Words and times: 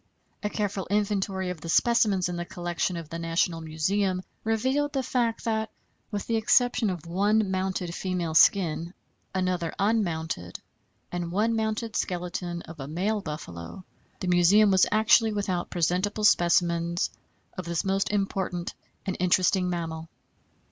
A 0.41 0.49
careful 0.49 0.87
inventory 0.89 1.51
of 1.51 1.61
the 1.61 1.69
specimens 1.69 2.27
in 2.27 2.35
the 2.35 2.43
collection 2.43 2.97
of 2.97 3.07
the 3.09 3.19
National 3.19 3.61
Museum 3.61 4.23
revealed 4.43 4.93
the 4.93 5.03
fact 5.03 5.45
that, 5.45 5.69
with 6.09 6.25
the 6.25 6.37
exception 6.37 6.89
of 6.89 7.05
one 7.05 7.51
mounted 7.51 7.93
female 7.93 8.33
skin, 8.33 8.95
another 9.35 9.75
unmounted, 9.77 10.59
and 11.11 11.31
one 11.31 11.55
mounted 11.55 11.95
skeleton 11.95 12.63
of 12.63 12.79
a 12.79 12.87
male 12.87 13.21
buffalo, 13.21 13.85
the 14.21 14.27
Museum 14.27 14.71
was 14.71 14.87
actually 14.91 15.31
without 15.33 15.69
presentable 15.69 16.23
specimens 16.23 17.11
of 17.55 17.65
this 17.65 17.85
most 17.85 18.09
important 18.09 18.73
and 19.05 19.15
interesting 19.19 19.69
mammal. 19.69 20.09